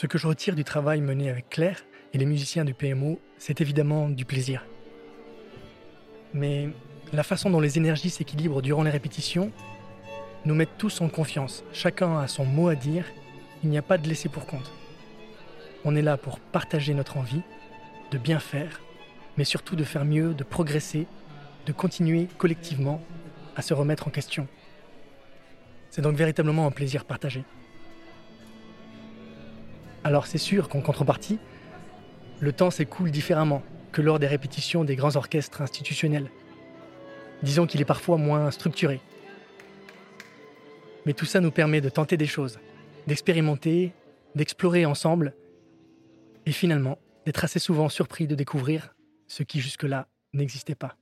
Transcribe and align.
Ce 0.00 0.06
que 0.06 0.16
je 0.16 0.28
retire 0.28 0.54
du 0.54 0.62
travail 0.62 1.00
mené 1.00 1.28
avec 1.28 1.48
Claire 1.48 1.84
et 2.14 2.18
les 2.18 2.24
musiciens 2.24 2.64
du 2.64 2.72
PMO, 2.72 3.18
c'est 3.36 3.60
évidemment 3.60 4.08
du 4.08 4.24
plaisir. 4.24 4.64
Mais 6.32 6.68
la 7.12 7.24
façon 7.24 7.50
dont 7.50 7.58
les 7.58 7.78
énergies 7.78 8.10
s'équilibrent 8.10 8.62
durant 8.62 8.84
les 8.84 8.92
répétitions 8.92 9.50
nous 10.44 10.54
met 10.54 10.68
tous 10.78 11.00
en 11.00 11.08
confiance. 11.08 11.64
Chacun 11.72 12.16
a 12.16 12.28
son 12.28 12.44
mot 12.44 12.68
à 12.68 12.76
dire, 12.76 13.06
il 13.64 13.70
n'y 13.70 13.76
a 13.76 13.82
pas 13.82 13.98
de 13.98 14.08
laisser 14.08 14.28
pour 14.28 14.46
compte. 14.46 14.70
On 15.84 15.96
est 15.96 16.02
là 16.02 16.16
pour 16.16 16.38
partager 16.38 16.94
notre 16.94 17.16
envie, 17.16 17.42
de 18.12 18.18
bien 18.18 18.38
faire, 18.38 18.80
mais 19.36 19.42
surtout 19.42 19.74
de 19.74 19.82
faire 19.82 20.04
mieux, 20.04 20.32
de 20.32 20.44
progresser, 20.44 21.08
de 21.66 21.72
continuer 21.72 22.28
collectivement 22.38 23.02
à 23.56 23.62
se 23.62 23.74
remettre 23.74 24.06
en 24.06 24.12
question. 24.12 24.46
C'est 25.90 26.02
donc 26.02 26.14
véritablement 26.14 26.68
un 26.68 26.70
plaisir 26.70 27.04
partagé. 27.04 27.42
Alors 30.08 30.26
c'est 30.26 30.38
sûr 30.38 30.70
qu'en 30.70 30.80
contrepartie, 30.80 31.38
le 32.40 32.54
temps 32.54 32.70
s'écoule 32.70 33.10
différemment 33.10 33.62
que 33.92 34.00
lors 34.00 34.18
des 34.18 34.26
répétitions 34.26 34.82
des 34.82 34.96
grands 34.96 35.16
orchestres 35.16 35.60
institutionnels. 35.60 36.30
Disons 37.42 37.66
qu'il 37.66 37.82
est 37.82 37.84
parfois 37.84 38.16
moins 38.16 38.50
structuré. 38.50 39.02
Mais 41.04 41.12
tout 41.12 41.26
ça 41.26 41.40
nous 41.40 41.50
permet 41.50 41.82
de 41.82 41.90
tenter 41.90 42.16
des 42.16 42.26
choses, 42.26 42.58
d'expérimenter, 43.06 43.92
d'explorer 44.34 44.86
ensemble, 44.86 45.34
et 46.46 46.52
finalement 46.52 46.96
d'être 47.26 47.44
assez 47.44 47.58
souvent 47.58 47.90
surpris 47.90 48.26
de 48.26 48.34
découvrir 48.34 48.94
ce 49.26 49.42
qui 49.42 49.60
jusque-là 49.60 50.08
n'existait 50.32 50.74
pas. 50.74 50.96